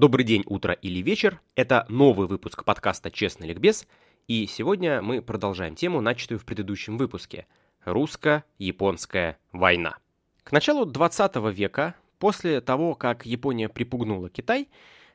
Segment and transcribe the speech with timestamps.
[0.00, 1.42] Добрый день, утро или вечер.
[1.56, 3.86] Это новый выпуск подкаста «Честный ликбез»,
[4.28, 7.46] и сегодня мы продолжаем тему, начатую в предыдущем выпуске–
[7.84, 9.98] русско-японская война.
[10.42, 14.70] К началу 20 века, после того, как Япония припугнула Китай,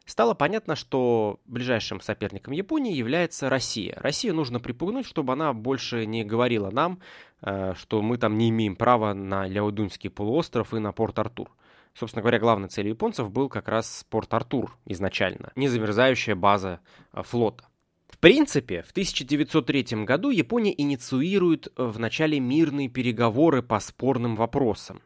[0.05, 3.97] стало понятно, что ближайшим соперником Японии является Россия.
[3.97, 6.99] Россию нужно припугнуть, чтобы она больше не говорила нам,
[7.41, 11.49] э, что мы там не имеем права на Ляодунский полуостров и на Порт-Артур.
[11.95, 16.81] Собственно говоря, главной целью японцев был как раз Порт-Артур изначально, незамерзающая база
[17.13, 17.63] э, флота.
[18.09, 25.01] В принципе, в 1903 году Япония инициирует э, в начале мирные переговоры по спорным вопросам.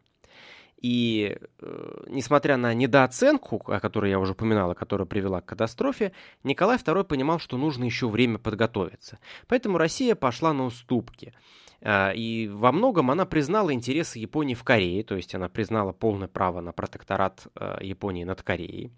[0.82, 6.12] И э, несмотря на недооценку, о которой я уже упоминала, которая привела к катастрофе,
[6.44, 9.20] Николай II понимал, что нужно еще время подготовиться.
[9.48, 11.34] Поэтому Россия пошла на уступки.
[11.82, 16.28] Э, и во многом она признала интересы Японии в Корее, то есть она признала полное
[16.28, 18.92] право на протекторат э, Японии над Кореей.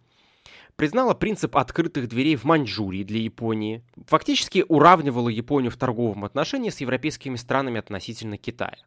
[0.75, 3.83] Признала принцип открытых дверей в Маньчжурии для Японии.
[4.07, 8.77] Фактически уравнивала Японию в торговом отношении с европейскими странами относительно Китая.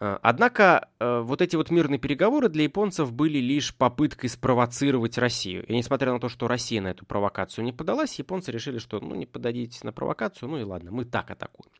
[0.00, 5.64] Э, однако э, вот эти вот мирные переговоры для японцев были лишь попыткой спровоцировать Россию.
[5.66, 9.14] И несмотря на то, что Россия на эту провокацию не подалась, японцы решили, что ну
[9.14, 11.70] не подадитесь на провокацию, ну и ладно, мы так атакуем.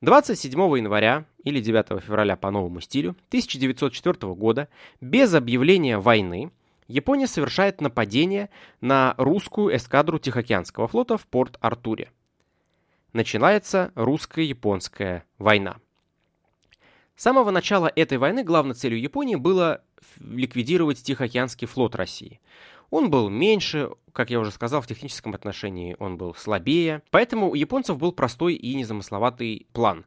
[0.00, 4.68] 27 января или 9 февраля по новому стилю 1904 года
[5.00, 6.50] без объявления войны
[6.88, 12.10] Япония совершает нападение на русскую эскадру Тихоокеанского флота в Порт-Артуре.
[13.12, 15.76] Начинается русско-японская война.
[17.20, 19.82] С самого начала этой войны главной целью Японии было
[20.20, 22.40] ликвидировать Тихоокеанский флот России.
[22.88, 27.02] Он был меньше, как я уже сказал, в техническом отношении он был слабее.
[27.10, 30.06] Поэтому у японцев был простой и незамысловатый план.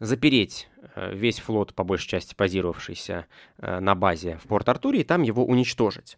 [0.00, 3.26] Запереть э, весь флот, по большей части базировавшийся
[3.58, 6.16] э, на базе в Порт-Артуре, и там его уничтожить.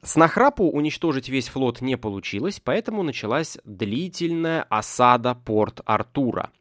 [0.00, 6.52] С нахрапу уничтожить весь флот не получилось, поэтому началась длительная осада Порт-Артура.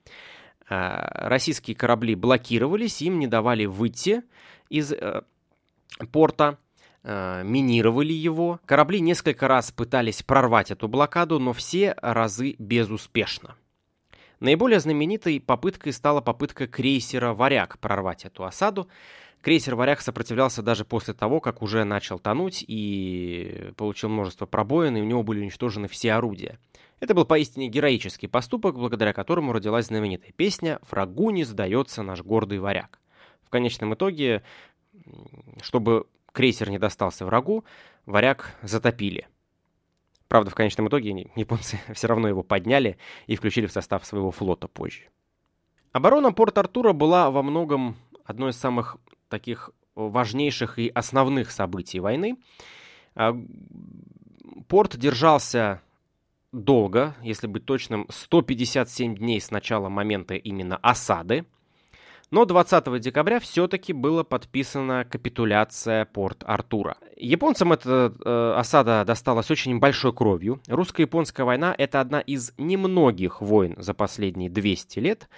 [0.73, 4.23] Э, российские корабли блокировались, им не давали выйти
[4.69, 5.21] из э,
[6.11, 6.57] порта,
[7.03, 8.59] э, минировали его.
[8.65, 13.55] Корабли несколько раз пытались прорвать эту блокаду, но все разы безуспешно.
[14.39, 18.87] Наиболее знаменитой попыткой стала попытка крейсера «Варяг» прорвать эту осаду.
[19.41, 25.01] Крейсер «Варяг» сопротивлялся даже после того, как уже начал тонуть и получил множество пробоин, и
[25.01, 26.57] у него были уничтожены все орудия.
[27.03, 32.59] Это был поистине героический поступок, благодаря которому родилась знаменитая песня «Врагу не сдается наш гордый
[32.59, 33.01] варяг».
[33.43, 34.41] В конечном итоге,
[35.61, 37.65] чтобы крейсер не достался врагу,
[38.05, 39.27] варяг затопили.
[40.29, 42.97] Правда, в конечном итоге японцы все равно его подняли
[43.27, 45.09] и включили в состав своего флота позже.
[45.91, 48.95] Оборона Порт-Артура была во многом одной из самых
[49.27, 52.37] таких важнейших и основных событий войны.
[53.13, 53.37] А,
[54.69, 55.81] порт держался
[56.53, 61.45] долго, если быть точным, 157 дней с начала момента именно осады.
[62.31, 66.97] Но 20 декабря все-таки была подписана капитуляция Порт-Артура.
[67.15, 70.59] Японцам эта э, осада досталась очень большой кровью.
[70.67, 75.29] Русско-японская война– это одна из немногих войн за последние 200 лет,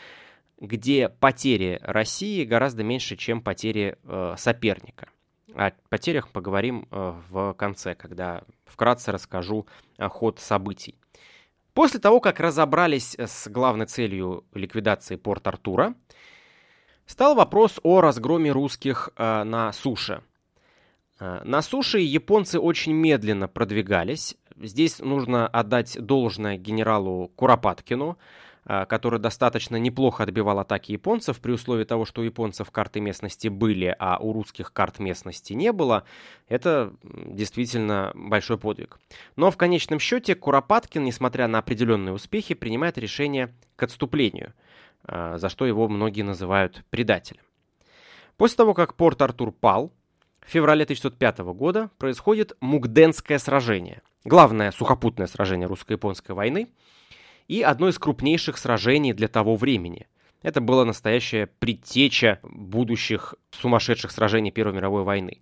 [0.62, 5.10] где потери России гораздо меньше, чем потери э, соперника.
[5.54, 9.68] О потерях поговорим э, в конце, когда вкратце расскажу
[9.98, 10.96] э, ход событий.
[11.76, 15.94] После того, как разобрались с главной целью ликвидации Порт-Артура,
[17.06, 20.24] стал вопрос о разгроме русских э, на суше.
[21.20, 24.38] Э, на суше японцы очень медленно продвигались.
[24.56, 28.18] Здесь нужно отдать должное генералу Куропаткину,
[28.66, 33.96] который достаточно неплохо отбивал атаки японцев, при условии того, что у японцев карты местности были,
[34.00, 36.04] а у русских карт местности не было,
[36.48, 39.00] это действительно большой подвиг.
[39.36, 44.54] Но в конечном счете Куропаткин, несмотря на определенные успехи, принимает решение к отступлению,
[45.04, 47.44] а, за что его многие называют предателем.
[48.36, 49.94] После того, как Порт-Артур пал,
[50.42, 56.68] в феврале 1905 года происходит Мугденское сражение, главное сухопутное сражение русско-японской войны–
[57.48, 60.08] и одно из крупнейших сражений для того времени.
[60.42, 65.42] Это была настоящая предтеча будущих сумасшедших сражений Первой мировой войны.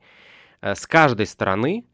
[0.61, 1.85] Э, с каждой стороны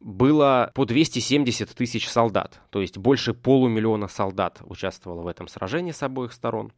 [0.00, 6.02] было по 270 тысяч солдат, то есть больше полумиллиона солдат участвовало в этом сражении с
[6.02, 6.72] обоих сторон.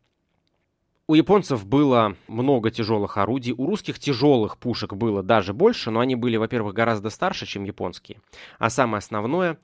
[1.06, 6.15] У японцев было много тяжелых орудий, у русских тяжелых пушек было даже больше, но они
[6.15, 8.21] были, во-первых, гораздо старше, чем японские.
[8.59, 9.59] А самое основное,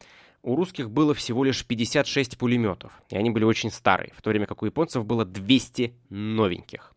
[0.46, 4.46] у русских было всего лишь 56 пулеметов, и они были очень старые, в то время
[4.46, 6.94] как у японцев было 200 новеньких.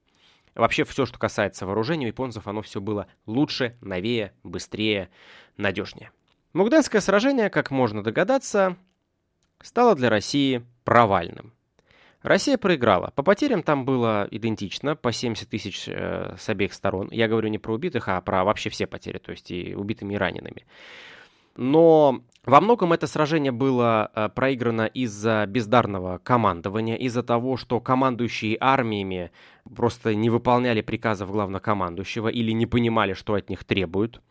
[0.53, 5.09] Вообще все, что касается вооружения, у японцев оно все было лучше, новее, быстрее,
[5.57, 6.11] надежнее.
[6.53, 8.77] Мугденское сражение, как можно догадаться,
[9.61, 11.53] стало для России провальным.
[12.21, 13.11] Россия проиграла.
[13.15, 17.07] По потерям там было идентично, по 70 тысяч э, с обеих сторон.
[17.11, 20.17] Я говорю не про убитых, а про вообще все потери, то есть и убитыми, и
[20.17, 20.65] ранеными.
[21.59, 28.55] Но во многом это сражение было э, проиграно из-за бездарного командования, из-за того, что командующие
[28.61, 29.31] армиями
[29.75, 34.21] просто не выполняли приказов главнокомандующего или не понимали, что от них требуют.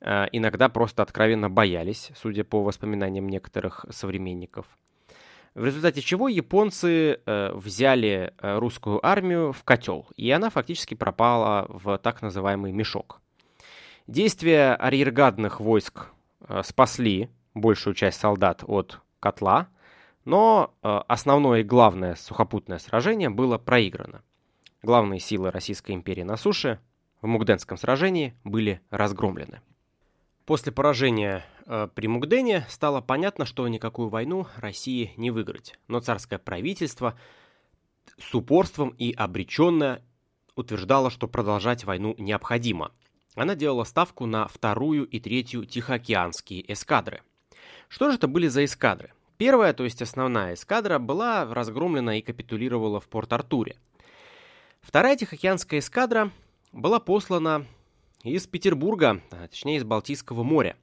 [0.00, 4.66] Э, иногда просто откровенно боялись, судя по воспоминаниям некоторых современников
[5.56, 11.98] в результате чего японцы э, взяли русскую армию в котел, и она фактически пропала в
[11.98, 13.20] так называемый мешок.
[14.06, 16.12] Действия арьергадных войск
[16.62, 19.68] спасли большую часть солдат от котла,
[20.24, 24.22] но э, основное и главное сухопутное сражение было проиграно.
[24.82, 26.80] Главные силы Российской империи на суше
[27.20, 29.60] в Мугденском сражении были разгромлены.
[30.46, 35.78] После поражения э, при Мугдене стало понятно, что никакую войну России не выиграть.
[35.88, 37.18] Но царское правительство
[38.18, 40.02] с упорством и обреченно
[40.56, 42.92] утверждало, что продолжать войну необходимо.
[43.40, 47.22] Она делала ставку на вторую и третью Тихоокеанские эскадры.
[47.88, 49.14] Что же это были за эскадры?
[49.38, 53.78] Первая, то есть основная эскадра, была разгромлена и капитулировала в Порт-Артуре.
[54.82, 56.30] Вторая Тихоокеанская эскадра
[56.72, 57.64] была послана
[58.24, 60.76] из Петербурга, а точнее из Балтийского моря.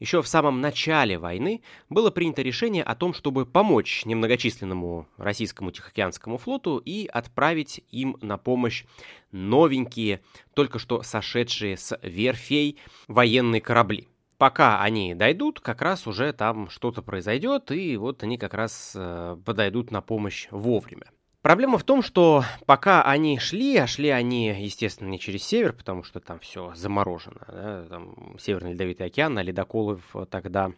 [0.00, 6.38] Еще в самом начале войны было принято решение о том, чтобы помочь немногочисленному российскому Тихоокеанскому
[6.38, 8.84] флоту и отправить им на помощь
[9.32, 10.20] новенькие,
[10.54, 12.78] только что сошедшие с верфей
[13.08, 14.08] военные корабли.
[14.38, 19.36] Пока они дойдут, как раз уже там что-то произойдет, и вот они как раз э,
[19.44, 21.06] подойдут на помощь вовремя.
[21.40, 26.02] Проблема в том, что пока они шли, а шли они, естественно, не через север, потому
[26.02, 27.44] что там все заморожено.
[27.46, 27.86] Да?
[27.88, 30.72] Там Северный Ледовитый океан, а ледоколов тогда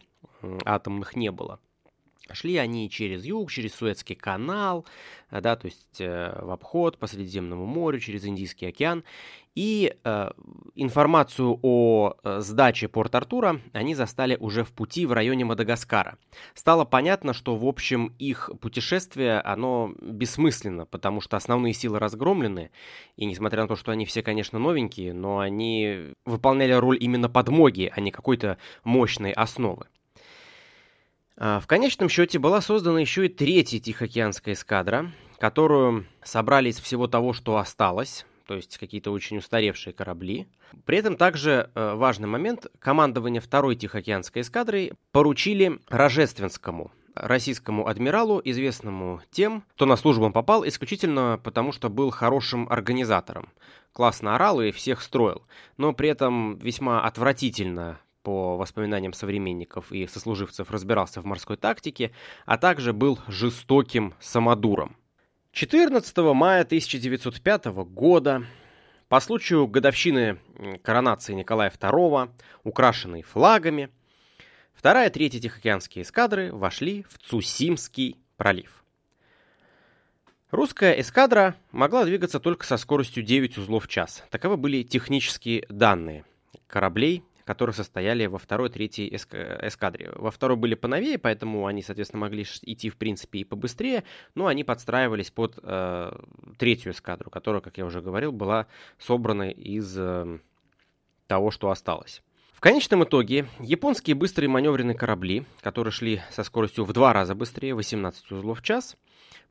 [0.63, 1.59] атомных не было.
[2.33, 4.85] Шли они через юг, через Суэцкий канал,
[5.31, 9.03] да, то есть э, в обход по Средиземному морю, через Индийский океан.
[9.53, 10.31] И э,
[10.75, 16.17] информацию о э, сдаче Порт-Артура они застали уже в пути в районе Мадагаскара.
[16.53, 22.71] Стало понятно, что, в общем, их путешествие, оно бессмысленно, потому что основные силы разгромлены,
[23.17, 27.91] и несмотря на то, что они все, конечно, новенькие, но они выполняли роль именно подмоги,
[27.93, 29.87] а не какой-то мощной основы.
[31.43, 37.07] А, в конечном счете была создана еще и третья Тихоокеанская эскадра, которую собрали из всего
[37.07, 40.47] того, что осталось, то есть какие-то очень устаревшие корабли.
[40.85, 49.19] При этом также э, важный момент, командование второй Тихоокеанской эскадрой поручили Рожественскому, российскому адмиралу, известному
[49.31, 53.49] тем, кто на службу попал исключительно потому, что был хорошим организатором.
[53.93, 55.41] Классно орал и всех строил,
[55.77, 62.11] но при этом весьма отвратительно по воспоминаниям современников и сослуживцев разбирался в морской тактике,
[62.45, 64.97] а также был жестоким самодуром.
[65.51, 68.45] 14 мая 1905 года,
[69.09, 70.39] по случаю годовщины
[70.83, 72.31] коронации Николая II,
[72.63, 73.89] украшенной флагами,
[74.73, 78.81] вторая и третья Тихоокеанские эскадры вошли в Цусимский пролив.
[80.51, 84.23] Русская эскадра могла двигаться только со скоростью 9 узлов в час.
[84.29, 86.25] Таковы были технические данные
[86.67, 90.11] кораблей, которые состояли во второй, третьей эскадре.
[90.15, 94.03] Во второй были поновее, поэтому они, соответственно, могли идти, в принципе, и побыстрее,
[94.35, 96.11] но они подстраивались под э,
[96.57, 98.67] третью эскадру, которая, как я уже говорил, была
[98.97, 100.39] собрана из э,
[101.27, 102.21] того, что осталось.
[102.53, 107.73] В конечном итоге японские быстрые маневренные корабли, которые шли со скоростью в два раза быстрее,
[107.73, 108.97] 18 узлов в час,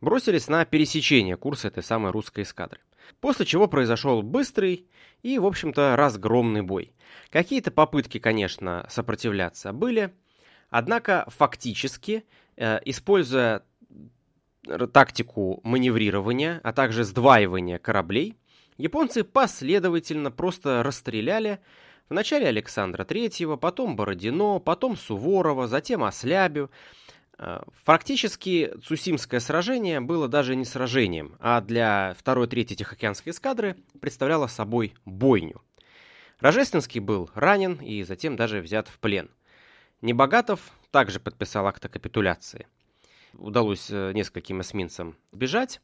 [0.00, 2.80] бросились на пересечение курса этой самой русской эскадры.
[3.20, 4.86] После чего произошел быстрый
[5.22, 6.92] и, в общем-то, разгромный бой.
[7.30, 10.12] Какие-то попытки, конечно, сопротивляться были,
[10.70, 12.24] однако фактически,
[12.56, 13.64] э, используя
[14.92, 18.36] тактику маневрирования, а также сдваивания кораблей,
[18.76, 21.60] японцы последовательно просто расстреляли
[22.08, 26.70] вначале Александра III, потом Бородино, потом Суворова, затем Ослябю,
[27.84, 34.46] фактически Цусимское сражение было даже не сражением, а для второй и третьей Тихоокеанской эскадры представляло
[34.46, 35.62] собой бойню.
[36.40, 39.30] Рожественский был ранен и затем даже взят в плен.
[40.00, 42.66] Небогатов также подписал акт о капитуляции.
[43.34, 45.80] Удалось э, нескольким эсминцам бежать.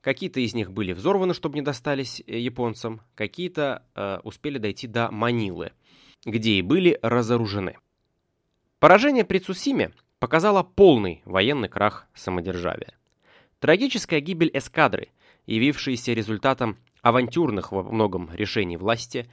[0.00, 3.00] Какие-то из них были взорваны, чтобы не достались э, японцам.
[3.14, 5.72] Какие-то э, успели дойти до Манилы,
[6.24, 7.78] где и были разоружены.
[8.80, 12.92] Поражение при Цусиме показала полный военный крах самодержавия.
[13.58, 15.08] Трагическая гибель эскадры,
[15.46, 19.28] явившаяся результатом авантюрных во многом решений власти,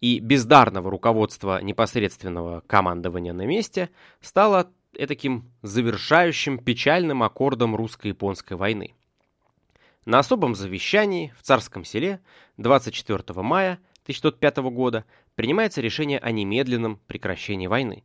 [0.00, 3.90] и бездарного руководства непосредственного командования на месте
[4.20, 8.94] стало таким завершающим печальным аккордом русско-японской войны.
[10.04, 12.20] На особом завещании в Царском селе
[12.58, 15.04] 24 мая 1905 года
[15.34, 18.04] принимается решение о немедленном прекращении войны.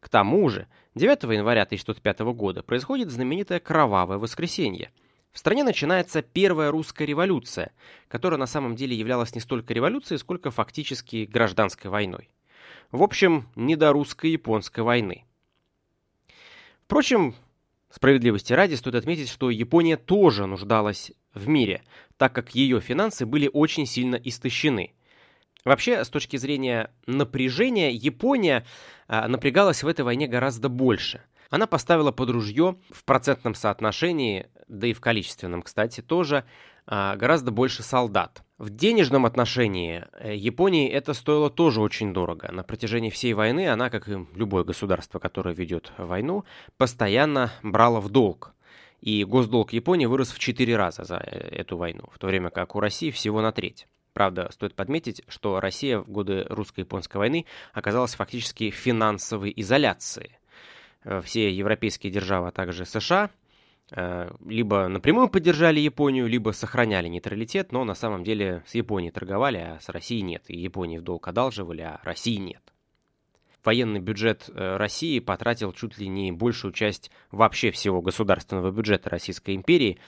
[0.00, 4.90] К тому же 9 января 1905 года происходит знаменитое Кровавое воскресенье–
[5.34, 7.72] в стране начинается первая русская революция,
[8.06, 12.30] которая на самом деле являлась не столько революцией, сколько фактически гражданской войной.
[12.92, 15.24] В общем, не до русско-японской войны.
[16.84, 17.34] Впрочем,
[17.90, 21.82] справедливости ради стоит отметить, что Япония тоже нуждалась в мире,
[22.16, 24.94] так как ее финансы были очень сильно истощены.
[25.64, 28.64] Вообще, с точки зрения напряжения, Япония
[29.08, 31.22] а, напрягалась в этой войне гораздо больше–
[31.54, 36.44] она поставила под ружье в процентном соотношении, да и в количественном, кстати, тоже,
[36.84, 38.42] а, гораздо больше солдат.
[38.58, 42.50] В денежном отношении э, Японии это стоило тоже очень дорого.
[42.50, 46.44] На протяжении всей войны она, как и любое государство, которое ведет войну,
[46.76, 48.52] постоянно брала в долг.
[49.00, 52.74] И госдолг Японии вырос в 4 раза за э, эту войну, в то время как
[52.74, 53.86] у России всего на треть.
[54.14, 57.44] Правда, стоит подметить, что Россия в годы русско-японской войны
[57.74, 60.38] оказалась фактически в финансовой изоляции–
[61.04, 63.30] Э, все европейские державы, а также США,
[63.90, 69.58] э, либо напрямую поддержали Японию, либо сохраняли нейтралитет, но на самом деле с Японией торговали,
[69.58, 70.44] а с Россией нет.
[70.48, 72.62] И Японии в долг одалживали, а России нет.
[73.62, 79.54] Военный бюджет э, России потратил чуть ли не большую часть вообще всего государственного бюджета Российской
[79.54, 79.98] империи,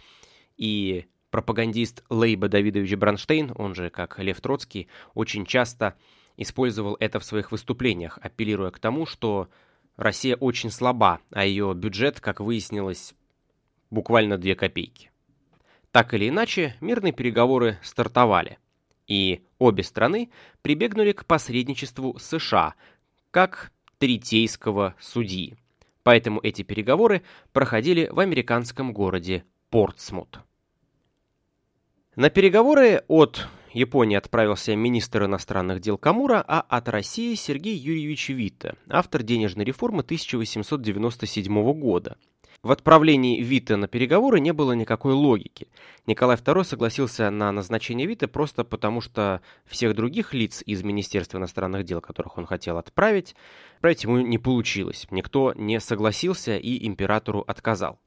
[0.56, 5.94] и пропагандист Лейба Давидович Бронштейн, он же как Лев Троцкий, очень часто
[6.36, 9.48] использовал это в своих выступлениях, апеллируя к тому, что
[9.96, 13.14] Россия очень слаба, а ее бюджет, как выяснилось,
[13.90, 15.10] буквально 2 копейки.
[15.90, 18.58] Так или иначе, мирные переговоры стартовали,
[19.06, 20.30] и обе страны
[20.60, 22.74] прибегнули к посредничеству США,
[23.30, 25.56] как третейского судьи.
[26.02, 30.40] Поэтому эти переговоры проходили в американском городе Портсмут.
[32.16, 38.76] На переговоры от Японии отправился министр иностранных дел Камура, а от России Сергей Юрьевич Витте,
[38.88, 42.16] автор денежной реформы 1897 года.
[42.62, 45.68] В отправлении Витте на переговоры не было никакой логики.
[46.06, 51.84] Николай II согласился на назначение Витте просто потому, что всех других лиц из Министерства иностранных
[51.84, 53.36] дел, которых он хотел отправить,
[53.74, 55.06] отправить ему не получилось.
[55.10, 57.98] Никто не согласился и императору отказал.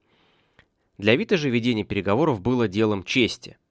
[0.97, 3.55] Для Витте же ведение переговоров было делом чести–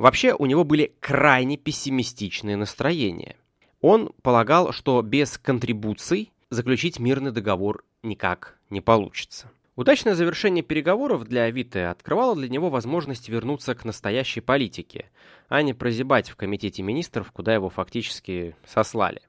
[0.00, 3.36] Вообще, у него были крайне пессимистичные настроения.
[3.82, 9.50] Он полагал, что без контрибуций заключить мирный договор никак не получится.
[9.76, 15.10] Удачное завершение переговоров для Витте открывало для него возможность вернуться к настоящей политике,
[15.50, 19.20] а не прозябать в комитете министров, куда его фактически сослали.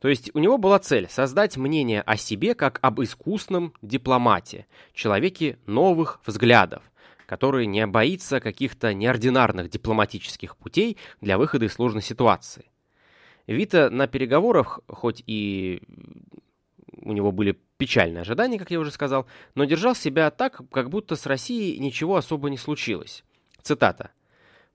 [0.00, 5.56] То есть у него была цель создать мнение о себе как об искусном дипломате, человеке
[5.66, 6.82] новых взглядов,
[7.26, 12.70] который не боится каких-то неординарных дипломатических путей для выхода из сложной ситуации.
[13.46, 15.82] Вита на переговорах, хоть и
[17.02, 21.14] у него были печальные ожидания, как я уже сказал, но держал себя так, как будто
[21.14, 23.22] с Россией ничего особо не случилось.
[23.62, 24.10] Цитата.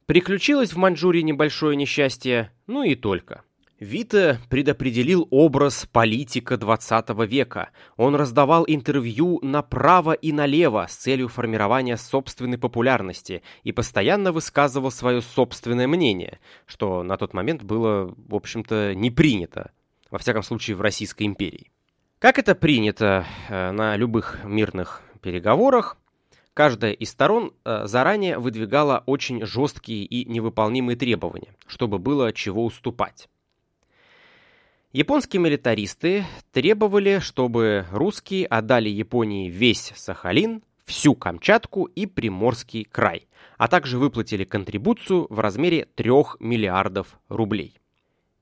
[0.06, 3.44] «Приключилось в Маньчжурии небольшое несчастье, ну и только».
[3.82, 7.72] Вита предопределил образ политика 20 века.
[7.98, 15.24] Он раздавал интервью направо и налево с целью формирования собственной популярности и постоянно высказывал свое
[15.24, 19.72] собственное мнение, что на тот момент было, в общем-то, не принято,
[20.12, 21.72] во всяком случае, в Российской империи.
[22.20, 25.98] Как это принято э, на любых мирных переговорах,
[26.54, 33.28] каждая из сторон э, заранее выдвигала очень жесткие и невыполнимые требования, чтобы было чего уступать.
[34.94, 43.70] Японские милитаристы требовали, чтобы русские отдали Японии весь Сахалин, всю Камчатку и Приморский край, а
[43.70, 47.80] также выплатили контрибуцию в размере 3 миллиардов рублей.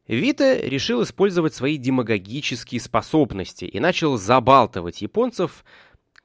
[0.08, 5.64] Вита решил использовать свои демагогические способности и начал забалтывать японцев,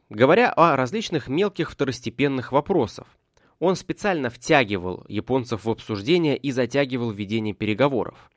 [0.09, 3.09] говоря о различных мелких второстепенных вопросах.
[3.59, 8.31] Он специально втягивал японцев в обсуждение и затягивал ведение переговоров.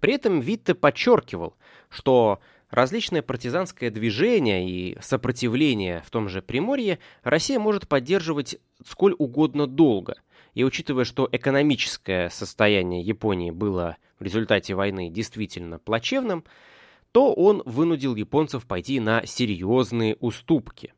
[0.00, 1.54] При этом Витте подчеркивал,
[1.90, 2.40] что
[2.70, 10.16] различное партизанское движение и сопротивление в том же Приморье Россия может поддерживать сколь угодно долго.
[10.54, 16.44] И учитывая, что экономическое состояние Японии было в результате войны действительно плачевным,
[17.12, 20.94] то он вынудил японцев пойти на серьезные уступки.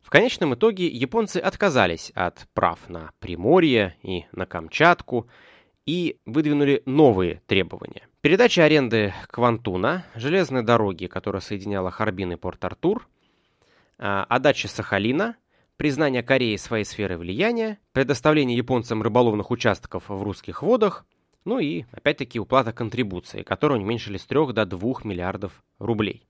[0.00, 5.28] В конечном итоге японцы отказались от прав на Приморье и на Камчатку,
[5.86, 8.08] и выдвинули новые требования.
[8.20, 13.06] Передача аренды Квантуна, железной дороги, которая соединяла Харбин и Порт-Артур,
[13.98, 15.36] а, отдача Сахалина,
[15.76, 21.04] признание Кореи своей сферой влияния, предоставление японцам рыболовных участков в русских водах,
[21.44, 26.26] ну и, опять-таки, уплата контрибуции, которую уменьшили с 3 до 2 миллиардов рублей.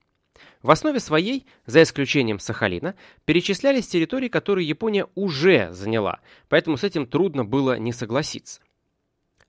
[0.61, 6.19] В основе своей, за исключением Сахалина, перечислялись территории, которые Япония уже заняла,
[6.49, 8.61] поэтому с этим трудно было не согласиться.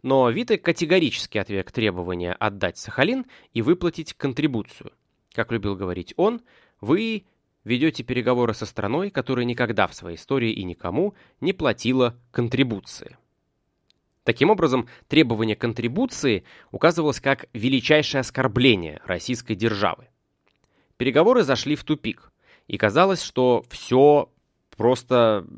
[0.07, 4.93] Но Вита категорически отверг требования отдать Сахалин и выплатить контрибуцию.
[5.35, 6.43] Как любил говорить он,
[6.81, 7.25] вы
[7.65, 13.19] ведете переговоры со страной, которая никогда в своей истории и никому не платила контрибуции.
[14.23, 20.07] Таким образом, требование контрибуции указывалось как величайшее оскорбление российской державы.
[20.99, 22.31] Переговоры зашли в тупик,
[22.69, 24.31] и казалось, что все
[24.77, 25.49] просто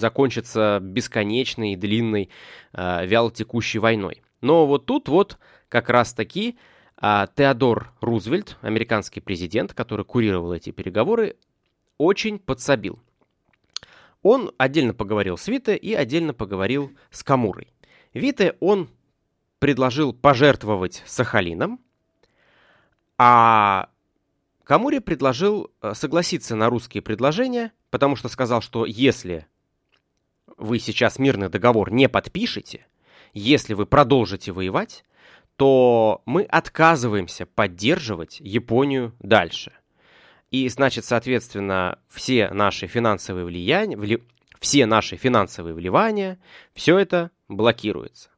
[0.00, 2.30] закончится бесконечной, длинной,
[2.72, 4.22] э, вялотекущей войной.
[4.40, 6.58] Но вот тут вот как раз-таки
[7.00, 11.36] э, Теодор Рузвельт, американский президент, который курировал эти переговоры,
[11.98, 12.98] очень подсобил.
[14.22, 17.72] Он отдельно поговорил с Вите и отдельно поговорил с Камурой.
[18.14, 18.88] Вите он
[19.58, 21.80] предложил пожертвовать Сахалином,
[23.18, 23.88] а
[24.64, 29.46] Камури предложил э, согласиться на русские предложения, потому что сказал, что если
[30.56, 32.86] вы сейчас мирный договор не подпишете,
[33.34, 35.04] если вы продолжите воевать,
[35.56, 39.72] то мы отказываемся поддерживать Японию дальше.
[40.50, 44.22] И значит, соответственно, все наши финансовые влияния, вли...
[44.58, 46.40] все наши финансовые вливания,
[46.72, 48.30] все это блокируется.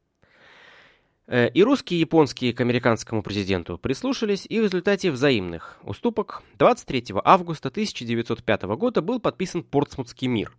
[1.27, 7.15] Э, и русские, и японские к американскому президенту прислушались, и в результате взаимных уступок 23
[7.25, 10.55] августа 1905 года был подписан Портсмутский мир,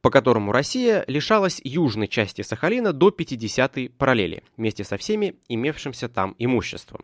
[0.00, 6.34] по которому Россия лишалась южной части Сахалина до 50-й параллели, вместе со всеми имевшимся там
[6.38, 7.02] имуществом.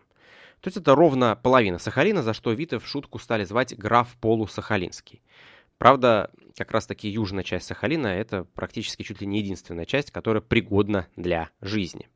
[0.61, 5.23] То есть это ровно половина Сахалина, за что Вита в шутку стали звать граф Полусахалинский.
[5.77, 10.43] Правда, как раз таки южная часть Сахалина это практически чуть ли не единственная часть, которая
[10.43, 12.09] пригодна для жизни.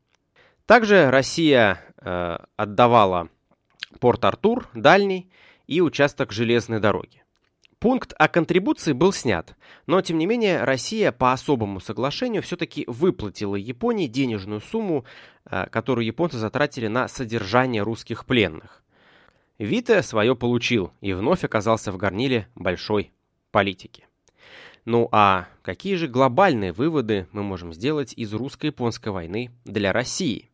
[0.65, 3.29] Также Россия э, отдавала
[3.99, 5.29] Порт-Артур, дальний,
[5.67, 7.23] и участок железной дороги.
[7.79, 13.55] Пункт о контрибуции был снят, но тем не менее Россия по особому соглашению все-таки выплатила
[13.55, 15.05] Японии денежную сумму,
[15.45, 18.83] э, которую японцы затратили на содержание русских пленных.
[19.59, 23.11] Вита свое получил и вновь оказался в горниле большой
[23.51, 24.07] политики.
[24.83, 30.49] Ну а какие же глобальные выводы мы можем сделать из русско-японской войны для России?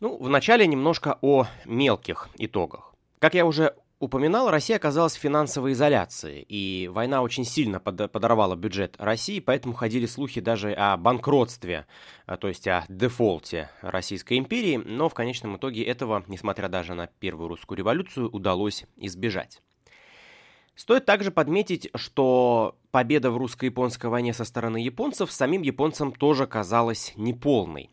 [0.00, 2.94] Ну, вначале немножко о мелких итогах.
[3.18, 8.94] Как я уже упоминал, Россия оказалась в финансовой изоляции, и война очень сильно подорвала бюджет
[8.98, 11.86] России, поэтому ходили слухи даже о банкротстве,
[12.26, 17.08] а, то есть о дефолте Российской империи, но в конечном итоге этого, несмотря даже на
[17.08, 19.60] Первую русскую революцию, удалось избежать.
[20.76, 27.14] Стоит также подметить, что победа в русско-японской войне со стороны японцев самим японцам тоже казалась
[27.16, 27.90] неполной.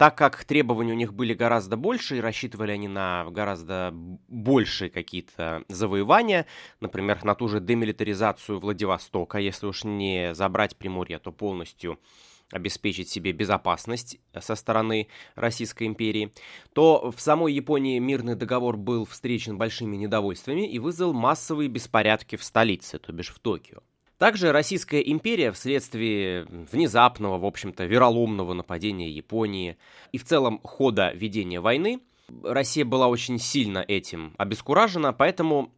[0.00, 5.62] Так как требования у них были гораздо больше, и рассчитывали они на гораздо большие какие-то
[5.68, 6.46] завоевания,
[6.80, 12.00] например, на ту же демилитаризацию Владивостока, если уж не забрать Приморье, то полностью
[12.50, 16.32] обеспечить себе безопасность со стороны Российской империи,
[16.72, 22.42] то в самой Японии мирный договор был встречен большими недовольствами и вызвал массовые беспорядки в
[22.42, 23.80] столице, то бишь в Токио.
[24.20, 29.78] Также Российская империя вследствие внезапного, в общем-то, вероломного нападения Японии
[30.12, 32.00] и в целом хода ведения войны,
[32.44, 35.72] Россия была очень сильно этим обескуражена, поэтому,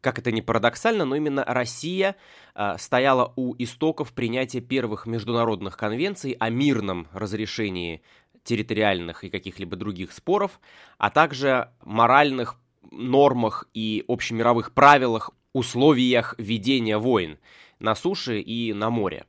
[0.00, 2.14] как это ни парадоксально, но именно Россия
[2.54, 8.02] э, стояла у истоков принятия первых международных конвенций о мирном разрешении
[8.44, 10.60] территориальных и каких-либо других споров,
[10.96, 12.60] а также моральных
[12.92, 17.38] нормах и общемировых правилах условиях ведения войн
[17.78, 19.26] на суше и на море.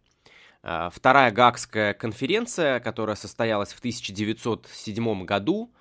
[0.62, 5.74] А, вторая Гаагская конференция, которая состоялась в 1907 году,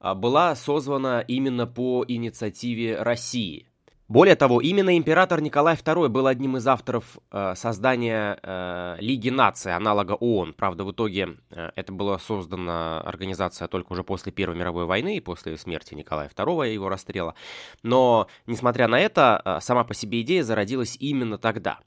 [0.00, 3.67] а, была созвана именно по инициативе России.
[4.08, 9.74] Более того, именно император Николай II был одним из авторов э, создания э, Лиги наций,
[9.74, 10.54] аналога ООН.
[10.54, 15.20] Правда, в итоге э, это была создана организация только уже после Первой мировой войны и
[15.20, 17.34] после смерти Николая II и его расстрела.
[17.82, 21.80] Но, несмотря на это, э, сама по себе идея зародилась именно тогда.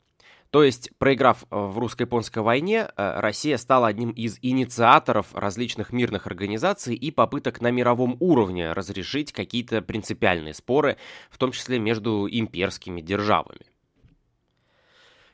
[0.51, 6.27] То есть, проиграв э, в русско-японской войне, э, Россия стала одним из инициаторов различных мирных
[6.27, 10.97] организаций и попыток на мировом уровне разрешить какие-то принципиальные споры,
[11.29, 13.70] в том числе между имперскими державами.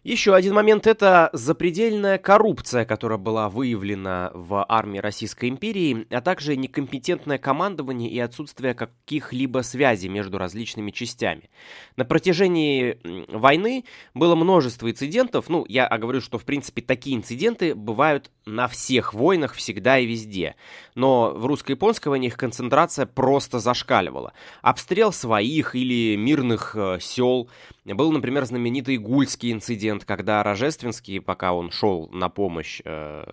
[0.08, 6.56] Еще один момент– это запредельная коррупция, которая была выявлена в армии Российской империи, а также
[6.56, 11.50] некомпетентное командование и отсутствие каких-либо связей между различными частями.
[11.98, 18.32] На протяжении войны было множество инцидентов, ну, я говорю, что, в принципе, такие инциденты бывают
[18.46, 20.56] на всех войнах всегда и везде,
[20.96, 24.32] но в русско-японской войне их концентрация просто зашкаливала.
[24.62, 27.50] Обстрел своих или мирных э, сел–
[27.94, 33.24] был, например, знаменитый Гульский инцидент, когда Рожественский, пока он шел на помощь э,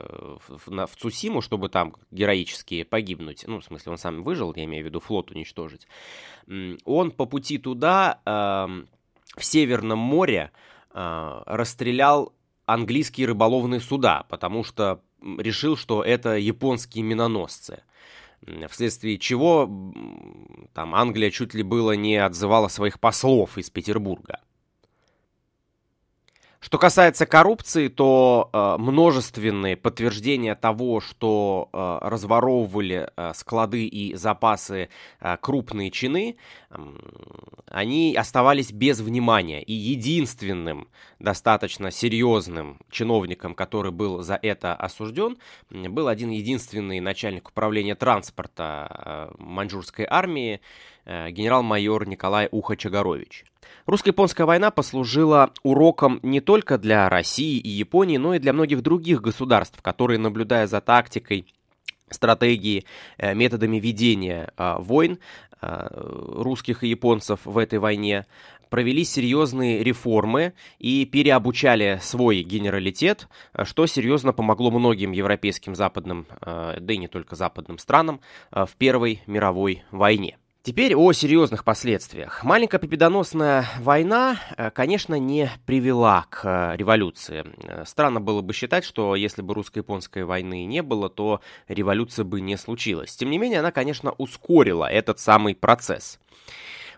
[0.49, 4.65] в, на, в Цусиму, чтобы там героически погибнуть, ну, в смысле, он сам выжил, я
[4.65, 5.89] имею в виду флот уничтожить,
[6.85, 10.53] он по пути туда, э, в Северном море,
[10.93, 12.33] э, расстрелял
[12.67, 17.83] английские рыболовные суда, потому что решил, что это японские миноносцы
[18.69, 19.71] вследствие чего
[20.73, 24.41] там Англия чуть ли было не отзывала своих послов из Петербурга.
[26.65, 34.89] Что касается коррупции, то э, множественные подтверждения того, что э, разворовывали э, склады и запасы
[35.21, 36.39] э, крупные чины,
[36.71, 36.77] э,
[37.69, 39.63] они оставались без внимания.
[39.63, 45.37] И единственным достаточно серьезным чиновником, который был за это осужден,
[45.69, 50.63] был один единственный начальник управления транспорта э, маньчжурской армии,
[51.05, 53.45] э, генерал-майор Николай Ухачагарович.
[53.87, 59.21] Русско-японская война послужила уроком не только для России и Японии, но и для многих других
[59.21, 61.47] государств, которые, наблюдая за тактикой
[62.11, 62.85] стратегии,
[63.19, 65.19] э, методами ведения э, войн
[65.61, 68.27] э, русских и японцев в этой войне,
[68.71, 73.29] провели серьезные реформы и переобучали свой генералитет,
[73.63, 79.85] что серьезно помогло многим европейским западным, да и не только западным странам в Первой мировой
[79.93, 80.39] войне.
[80.65, 82.43] Теперь о серьезных последствиях.
[82.43, 87.45] Маленькая победоносная война, э, конечно, не привела к э, революции.
[87.65, 92.41] Э, странно было бы считать, что если бы русско-японской войны не было, то революция бы
[92.41, 93.15] не случилась.
[93.15, 96.19] Тем не менее, она, конечно, ускорила этот самый процесс.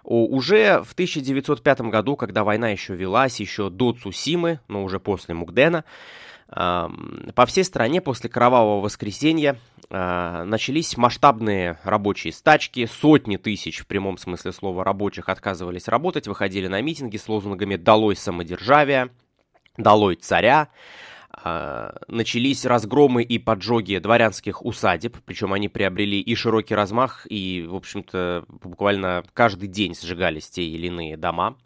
[0.05, 5.85] Уже в 1905 году, когда война еще велась, еще до Цусимы, но уже после Мукдена,
[6.49, 14.19] по всей стране после Кровавого воскресенья а, начались масштабные рабочие стачки, сотни тысяч в прямом
[14.19, 19.11] смысле слова рабочих отказывались работать, выходили на митинги с лозунгами «Долой самодержавие»,
[19.77, 20.69] «Долой царя»,
[21.33, 27.75] а, начались разгромы и поджоги дворянских усадеб, причем они приобрели и широкий размах, и, в
[27.75, 31.57] общем-то, буквально каждый день сжигались те или иные дома.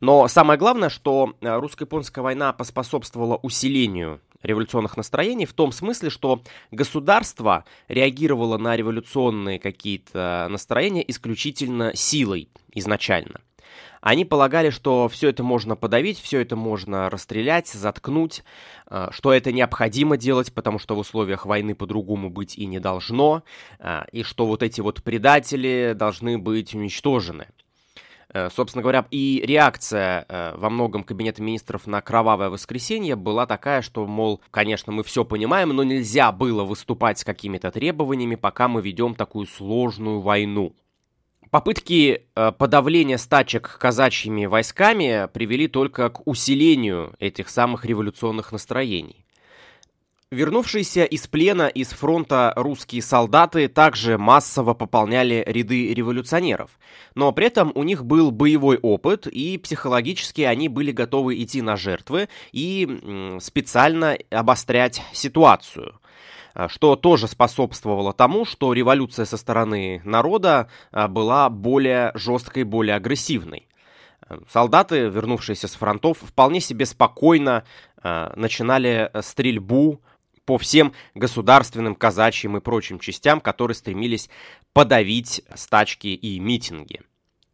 [0.00, 6.42] Но самое главное, что э, русско-японская война поспособствовала усилению революционных настроений в том смысле, что
[6.70, 13.40] государство реагировало на революционные какие-то настроения исключительно силой изначально.
[14.00, 18.44] Они полагали, что все это можно подавить, все это можно расстрелять, заткнуть,
[18.88, 23.42] э, что это необходимо делать, потому что в условиях войны по-другому быть и не должно,
[23.78, 27.48] э, и что вот эти вот предатели должны быть уничтожены.
[28.32, 33.82] Э, собственно говоря, и реакция э, во многом Кабинета министров на кровавое воскресенье была такая,
[33.82, 38.82] что, мол, конечно, мы все понимаем, но нельзя было выступать с какими-то требованиями, пока мы
[38.82, 40.74] ведем такую сложную войну.
[41.50, 49.24] Попытки э, подавления стачек казачьими войсками привели только к усилению этих самых революционных настроений.
[50.32, 56.80] Вернувшиеся из плена из фронта русские солдаты также массово пополняли ряды революционеров,
[57.14, 61.76] но при этом у них был боевой опыт, и психологически они были готовы идти на
[61.76, 66.00] жертвы и специально обострять ситуацию
[66.68, 73.68] что тоже способствовало тому, что революция со стороны народа а, была более жесткой, более агрессивной.
[74.50, 77.64] Солдаты, вернувшиеся с фронтов, вполне себе спокойно
[78.02, 80.00] а, начинали стрельбу
[80.46, 84.30] по всем государственным, казачьим и прочим частям, которые стремились
[84.72, 87.02] подавить стачки и митинги.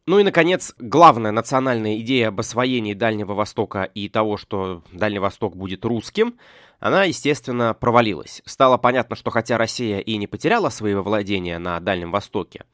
[0.05, 5.57] Ну и, наконец, главная национальная идея об освоении Дальнего Востока и того, что Дальний Восток
[5.57, 6.35] будет русским,
[6.81, 8.43] она, естественно, провалилась.
[8.45, 12.65] Стало понятно, что хотя Россия и не потеряла свои владения на Дальнем Востоке,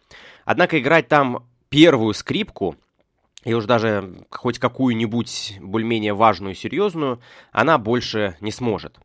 [0.46, 2.76] однако играть там первую скрипку,
[3.44, 7.20] и уж даже хоть какую-нибудь более-менее важную серьезную,
[7.52, 8.98] она больше не сможет.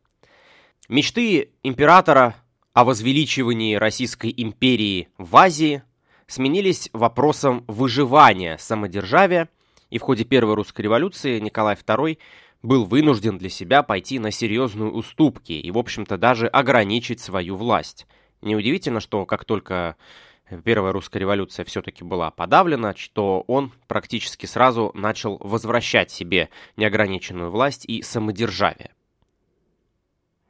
[0.88, 2.34] Мечты императора
[2.74, 5.82] о возвеличивании Российской империи в Азии
[6.26, 9.48] сменились вопросом выживания самодержавия,
[9.88, 12.18] и в ходе Первой русской революции Николай II
[12.62, 18.06] был вынужден для себя пойти на серьезные уступки и, в общем-то, даже ограничить свою власть.
[18.42, 19.96] Неудивительно, что как только
[20.64, 27.86] Первая русская революция все-таки была подавлена, что он практически сразу начал возвращать себе неограниченную власть
[27.86, 28.90] и самодержавие.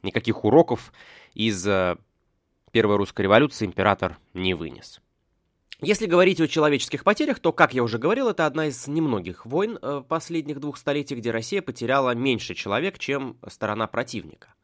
[0.04, 0.92] Никаких уроков
[1.32, 1.96] из э,
[2.72, 5.00] Первой русской революции император не вынес.
[5.80, 9.78] Если говорить о человеческих потерях, то, как я уже говорил, это одна из немногих войн
[9.80, 14.54] э, последних двух столетий, где Россия потеряла меньше человек, чем сторона противника.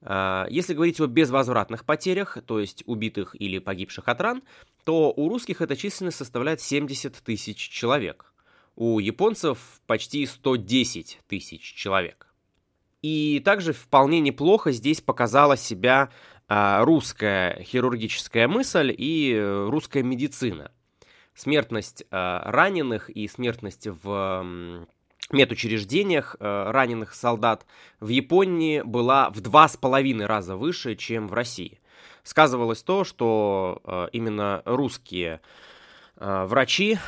[0.00, 4.42] Э, если говорить о безвозвратных потерях, то есть убитых или погибших от ран,
[4.84, 8.32] то у русских эта численность составляет 70 тысяч человек.
[8.74, 12.29] У японцев почти 110 тысяч человек.
[13.02, 16.10] И также вполне неплохо здесь показала себя
[16.48, 20.70] а, русская хирургическая мысль и э, русская медицина.
[21.34, 24.86] Смертность а, раненых и смертность в
[25.30, 27.64] медучреждениях э, раненых солдат
[28.00, 31.80] в Японии была в два с половиной раза выше, чем в России.
[32.22, 35.40] Сказывалось то, что именно русские
[36.20, 36.98] врачи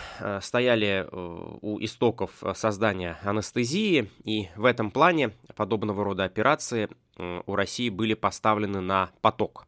[0.41, 8.15] стояли у истоков создания анестезии, и в этом плане подобного рода операции у России были
[8.15, 9.67] поставлены на поток.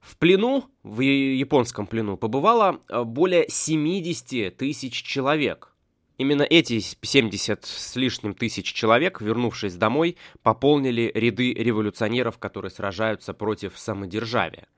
[0.00, 5.74] В плену, в японском плену, побывало э, более 70 тысяч человек.
[6.16, 13.78] Именно эти 70 с лишним тысяч человек, вернувшись домой, пополнили ряды революционеров, которые сражаются против
[13.78, 14.68] самодержавия.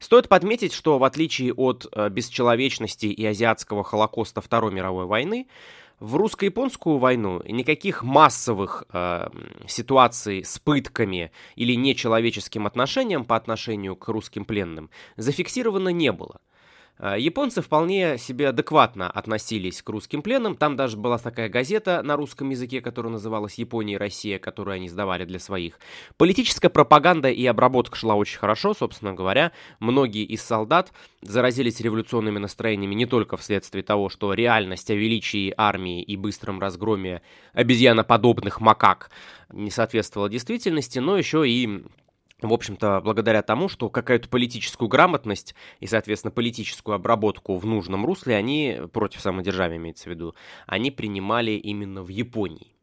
[0.00, 5.46] Стоит подметить, что в отличие от э, бесчеловечности и азиатского холокоста Второй мировой войны,
[6.00, 9.28] в русско-японскую войну никаких массовых э,
[9.68, 16.40] ситуаций с пытками или нечеловеческим отношением по отношению к русским пленным зафиксировано не было.
[17.02, 20.54] Э, японцы вполне себе адекватно относились к русским пленам.
[20.54, 24.88] Там даже была такая газета на русском языке, которая называлась «Япония и Россия», которую они
[24.88, 25.78] сдавали для своих.
[26.18, 29.52] Политическая пропаганда и обработка шла очень хорошо, собственно говоря.
[29.78, 36.02] Многие из солдат заразились революционными настроениями не только вследствие того, что реальность о величии армии
[36.02, 37.22] и быстром разгроме
[37.54, 39.10] обезьяноподобных макак
[39.50, 41.82] не соответствовала действительности, но еще и
[42.48, 48.36] в общем-то, благодаря тому, что какую-то политическую грамотность и, соответственно, политическую обработку в нужном русле
[48.36, 50.34] они, против самодержавия имеется в виду,
[50.66, 52.74] они принимали именно в Японии.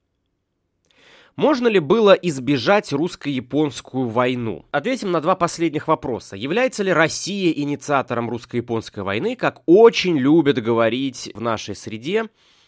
[1.38, 4.66] Можно ли было избежать русско-японскую войну?
[4.72, 6.36] Ответим на два последних вопроса.
[6.36, 12.26] Является ли Россия инициатором русско-японской войны, как очень любят говорить в нашей среде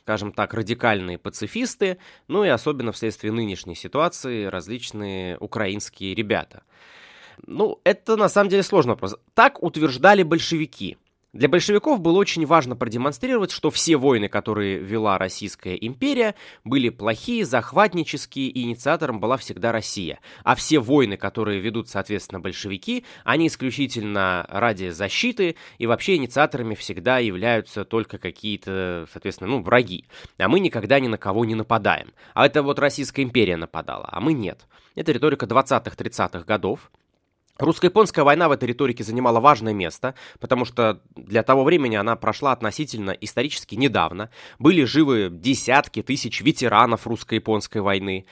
[0.10, 6.64] скажем так, радикальные пацифисты, ну и особенно вследствие нынешней ситуации различные украинские ребята.
[7.46, 9.18] Ну, это на самом деле сложный вопрос.
[9.36, 10.98] Так утверждали большевики.
[11.32, 17.46] Для большевиков было очень важно продемонстрировать, что все войны, которые вела Российская империя, были плохие,
[17.46, 20.20] захватнические, и инициатором была всегда Россия.
[20.44, 27.20] А все войны, которые ведут, соответственно, большевики, они исключительно ради защиты, и вообще инициаторами всегда
[27.20, 30.06] являются только какие-то, соответственно, ну, враги.
[30.40, 32.12] А мы никогда ни на кого не нападаем.
[32.34, 34.66] А это вот Российская империя нападала, а мы нет.
[34.96, 36.90] Это риторика 20-30-х годов.
[37.60, 42.54] Русско-японская война в этой риторике занимала важное место, потому что для того времени она прошла
[42.54, 44.30] относительно исторически недавно.
[44.60, 48.26] Были живы десятки тысяч ветеранов русско-японской войны.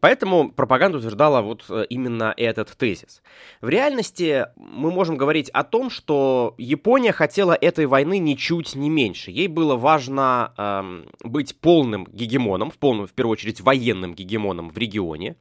[0.00, 3.22] Поэтому пропаганда утверждала вот э, именно этот тезис.
[3.60, 9.30] В реальности мы можем говорить о том, что Япония хотела этой войны ничуть не меньше.
[9.30, 14.78] Ей было важно эм, быть полным гегемоном, в, полном, в первую очередь военным гегемоном в
[14.78, 15.36] регионе.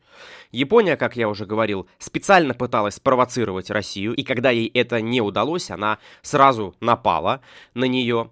[0.51, 5.69] Япония, как я уже говорил, специально пыталась спровоцировать Россию, и когда ей это не удалось,
[5.69, 7.41] она сразу напала
[7.73, 8.31] на нее.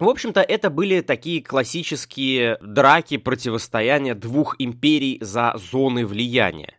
[0.00, 6.72] В общем-то, это были такие классические драки, противостояния двух империй за зоны влияния.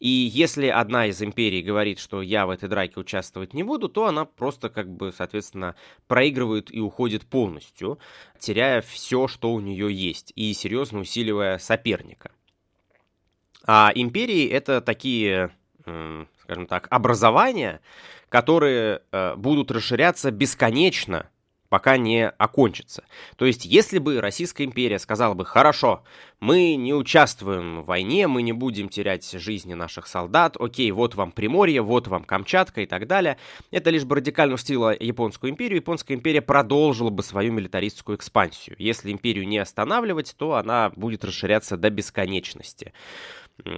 [0.00, 4.06] И если одна из империй говорит, что я в этой драке участвовать не буду, то
[4.06, 5.76] она просто, как бы, соответственно,
[6.08, 7.98] проигрывает и уходит полностью,
[8.38, 12.32] теряя все, что у нее есть, и серьезно усиливая соперника.
[13.66, 15.52] А империи это такие,
[16.42, 17.80] скажем так, образования,
[18.28, 21.30] которые э, будут расширяться бесконечно
[21.68, 23.04] пока не окончится.
[23.36, 26.02] То есть, если бы Российская империя сказала бы, хорошо,
[26.40, 31.32] мы не участвуем в войне, мы не будем терять жизни наших солдат, окей, вот вам
[31.32, 33.38] Приморье, вот вам Камчатка и так далее,
[33.70, 38.76] это лишь бы радикально устило Японскую империю, Японская империя продолжила бы свою милитаристскую экспансию.
[38.78, 42.92] Если империю не останавливать, то она будет расширяться до бесконечности.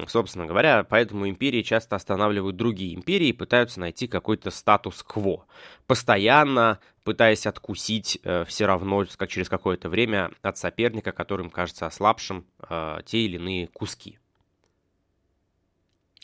[0.07, 5.47] Собственно говоря, поэтому империи часто останавливают другие империи и пытаются найти какой-то статус-кво,
[5.87, 12.45] постоянно пытаясь откусить э, все равно как через какое-то время от соперника, которым кажется ослабшим,
[12.69, 14.19] э, те или иные куски.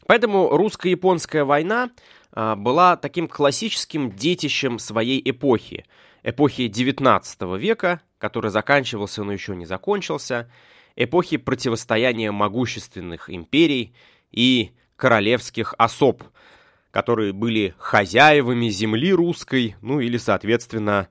[0.06, 1.90] Поэтому русско-японская война
[2.32, 5.84] а, была таким классическим детищем своей эпохи,
[6.22, 10.50] эпохи XIX века, который заканчивался, но еще не закончился,
[10.96, 13.94] эпохи противостояния могущественных империй
[14.32, 16.22] и королевских особ,
[16.90, 21.08] которые были хозяевами земли русской, ну или, соответственно,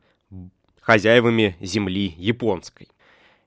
[0.82, 2.90] хозяевами земли японской.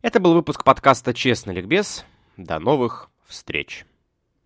[0.01, 2.05] Это был выпуск подкаста «Честный ликбез».
[2.37, 3.85] До новых встреч!